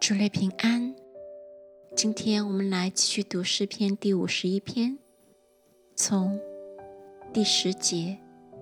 [0.00, 0.94] 主内平安。
[1.96, 4.96] 今天我们来继续读诗篇第五十一篇，
[5.96, 6.38] 从
[7.32, 8.16] 第十节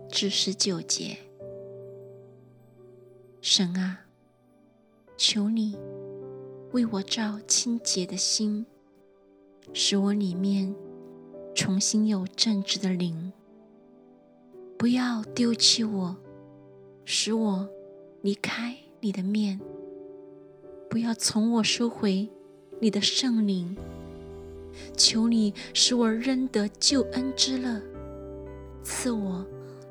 [0.08, 1.18] 至十九节。
[3.42, 4.06] 神啊，
[5.16, 5.76] 求你
[6.72, 8.64] 为我照清洁的心，
[9.74, 10.74] 使我里面
[11.54, 13.32] 重新有正直的灵。
[14.78, 16.16] 不要丢弃我，
[17.04, 17.68] 使我
[18.22, 19.60] 离开你的面。
[20.88, 22.28] 不要从我收回
[22.80, 23.76] 你的圣灵，
[24.96, 27.82] 求你使我认得救恩之乐，
[28.82, 29.44] 赐我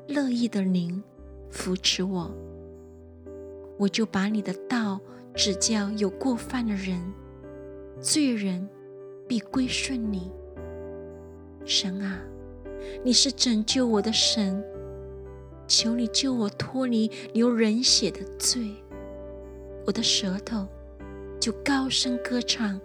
[0.08, 1.02] 乐意的灵
[1.50, 2.34] 扶持我。
[3.78, 4.98] 我就把你的道
[5.34, 7.00] 指教有过犯的人，
[8.00, 8.68] 罪人
[9.28, 10.30] 必归顺你。
[11.64, 12.20] 神啊，
[13.04, 14.64] 你是拯救我的神，
[15.68, 18.74] 求你救我脱离流人血的罪。
[19.86, 20.66] 我的舌头。
[21.46, 22.80] 就高声歌唱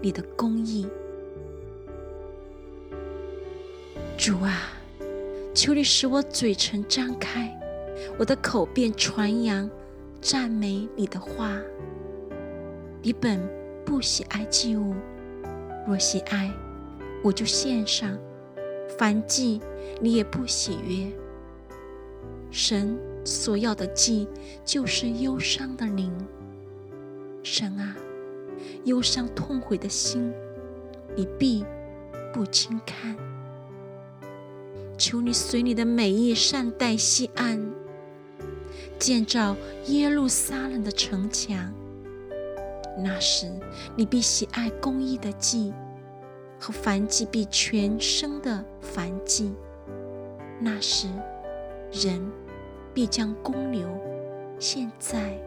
[0.00, 0.86] 你的公义，
[4.16, 4.72] 主啊，
[5.54, 7.54] 求你使我嘴唇张开，
[8.18, 9.70] 我的口便传扬
[10.22, 11.60] 赞美你的话。
[13.02, 13.38] 你本
[13.84, 14.94] 不喜爱祭物，
[15.86, 16.50] 若喜爱，
[17.22, 18.16] 我就献上；
[18.96, 19.60] 凡祭，
[20.00, 21.12] 你也不喜悦。
[22.50, 24.26] 神所要的祭，
[24.64, 26.10] 就是忧伤的灵。
[27.42, 27.94] 神啊。
[28.84, 30.32] 忧伤痛悔的心，
[31.14, 31.64] 你必
[32.32, 33.16] 不轻看。
[34.98, 37.70] 求你随你的美意善待西安，
[38.98, 39.54] 建造
[39.86, 41.72] 耶路撒冷的城墙。
[42.98, 43.52] 那时，
[43.94, 45.74] 你必喜爱公义的祭
[46.58, 49.52] 和凡祭，必全生的凡祭。
[50.58, 51.08] 那时，
[51.92, 52.26] 人
[52.94, 53.86] 必将公牛
[54.58, 55.38] 献在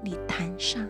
[0.00, 0.88] 你坛上。